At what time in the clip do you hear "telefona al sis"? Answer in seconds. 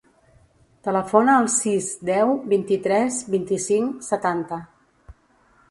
0.87-1.89